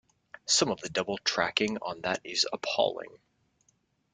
[0.47, 3.19] Some of the double tracking on that is appalling.